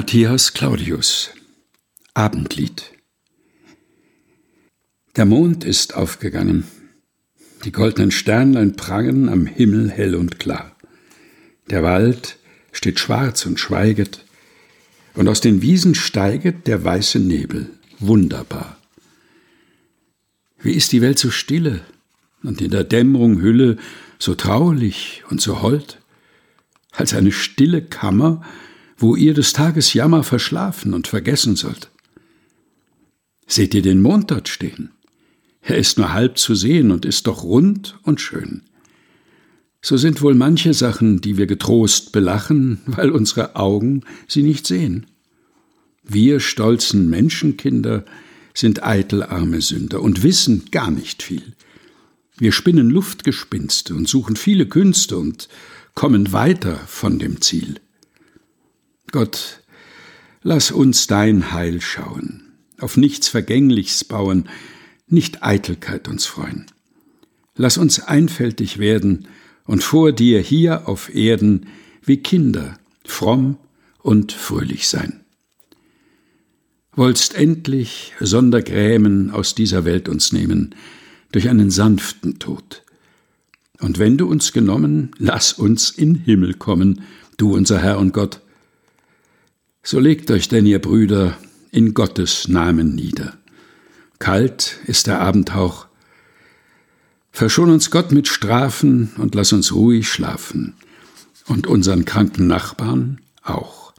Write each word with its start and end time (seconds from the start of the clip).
Matthias 0.00 0.54
Claudius. 0.54 1.28
Abendlied. 2.14 2.84
Der 5.14 5.26
Mond 5.26 5.62
ist 5.62 5.94
aufgegangen, 5.94 6.64
die 7.66 7.70
goldenen 7.70 8.10
Sternlein 8.10 8.76
prangen 8.76 9.28
am 9.28 9.44
Himmel 9.44 9.90
hell 9.90 10.14
und 10.14 10.38
klar. 10.38 10.74
Der 11.68 11.82
Wald 11.82 12.38
steht 12.72 12.98
schwarz 12.98 13.44
und 13.44 13.60
schweiget, 13.60 14.24
und 15.12 15.28
aus 15.28 15.42
den 15.42 15.60
Wiesen 15.60 15.94
steiget 15.94 16.66
der 16.66 16.82
weiße 16.82 17.18
Nebel, 17.18 17.68
wunderbar. 17.98 18.78
Wie 20.62 20.72
ist 20.72 20.92
die 20.92 21.02
Welt 21.02 21.18
so 21.18 21.30
stille 21.30 21.82
und 22.42 22.62
in 22.62 22.70
der 22.70 22.84
Dämmerung 22.84 23.42
Hülle 23.42 23.76
so 24.18 24.34
traulich 24.34 25.24
und 25.28 25.42
so 25.42 25.60
hold, 25.60 26.00
als 26.90 27.12
eine 27.12 27.32
stille 27.32 27.82
Kammer, 27.82 28.42
wo 29.00 29.16
ihr 29.16 29.32
des 29.32 29.54
Tages 29.54 29.94
Jammer 29.94 30.22
verschlafen 30.22 30.92
und 30.92 31.08
vergessen 31.08 31.56
sollt. 31.56 31.90
Seht 33.46 33.74
ihr 33.74 33.82
den 33.82 34.02
Mond 34.02 34.30
dort 34.30 34.48
stehen? 34.48 34.90
Er 35.62 35.78
ist 35.78 35.98
nur 35.98 36.12
halb 36.12 36.38
zu 36.38 36.54
sehen 36.54 36.90
und 36.90 37.04
ist 37.04 37.26
doch 37.26 37.42
rund 37.42 37.98
und 38.02 38.20
schön. 38.20 38.62
So 39.82 39.96
sind 39.96 40.20
wohl 40.20 40.34
manche 40.34 40.74
Sachen, 40.74 41.22
die 41.22 41.38
wir 41.38 41.46
getrost 41.46 42.12
belachen, 42.12 42.80
weil 42.86 43.10
unsere 43.10 43.56
Augen 43.56 44.02
sie 44.28 44.42
nicht 44.42 44.66
sehen. 44.66 45.06
Wir 46.02 46.38
stolzen 46.38 47.08
Menschenkinder 47.08 48.04
sind 48.52 48.84
eitelarme 48.84 49.62
Sünder 49.62 50.02
und 50.02 50.22
wissen 50.22 50.66
gar 50.70 50.90
nicht 50.90 51.22
viel. 51.22 51.54
Wir 52.36 52.52
spinnen 52.52 52.90
Luftgespinste 52.90 53.94
und 53.94 54.08
suchen 54.08 54.36
viele 54.36 54.66
Künste 54.66 55.16
und 55.16 55.48
kommen 55.94 56.32
weiter 56.32 56.76
von 56.86 57.18
dem 57.18 57.40
Ziel. 57.40 57.80
Gott, 59.12 59.62
lass 60.42 60.70
uns 60.70 61.06
dein 61.06 61.52
Heil 61.52 61.80
schauen, 61.80 62.52
auf 62.78 62.96
nichts 62.96 63.28
Vergängliches 63.28 64.04
bauen, 64.04 64.48
nicht 65.06 65.42
Eitelkeit 65.42 66.08
uns 66.08 66.26
freuen. 66.26 66.66
Lass 67.56 67.76
uns 67.76 68.00
einfältig 68.00 68.78
werden 68.78 69.26
und 69.64 69.82
vor 69.82 70.12
dir 70.12 70.40
hier 70.40 70.88
auf 70.88 71.14
Erden 71.14 71.66
wie 72.04 72.18
Kinder 72.18 72.78
fromm 73.04 73.58
und 73.98 74.32
fröhlich 74.32 74.88
sein. 74.88 75.20
Wollst 76.94 77.34
endlich 77.34 78.14
Sondergrämen 78.20 79.30
aus 79.30 79.54
dieser 79.54 79.84
Welt 79.84 80.08
uns 80.08 80.32
nehmen, 80.32 80.74
durch 81.32 81.48
einen 81.48 81.70
sanften 81.70 82.38
Tod. 82.38 82.82
Und 83.80 83.98
wenn 83.98 84.18
du 84.18 84.28
uns 84.28 84.52
genommen, 84.52 85.12
lass 85.18 85.52
uns 85.52 85.90
in 85.90 86.14
Himmel 86.14 86.54
kommen, 86.54 87.02
du 87.36 87.54
unser 87.54 87.78
Herr 87.80 87.98
und 87.98 88.12
Gott, 88.12 88.40
so 89.82 89.98
legt 89.98 90.30
euch 90.30 90.48
denn, 90.48 90.66
ihr 90.66 90.80
Brüder, 90.80 91.36
in 91.70 91.94
Gottes 91.94 92.48
Namen 92.48 92.94
nieder. 92.94 93.38
Kalt 94.18 94.78
ist 94.86 95.06
der 95.06 95.20
Abendhauch. 95.20 95.86
Verschon 97.32 97.70
uns 97.70 97.90
Gott 97.90 98.12
mit 98.12 98.28
Strafen 98.28 99.12
und 99.16 99.34
lass 99.34 99.52
uns 99.52 99.72
ruhig 99.72 100.08
schlafen. 100.08 100.74
Und 101.46 101.66
unseren 101.66 102.04
kranken 102.04 102.46
Nachbarn 102.46 103.20
auch. 103.42 103.92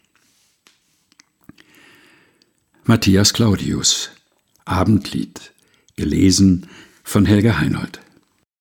Matthias 2.84 3.34
Claudius 3.34 4.09
Abendlied 4.66 5.54
gelesen 5.96 6.68
von 7.04 7.26
Helga 7.26 7.59
Heinold 7.59 8.00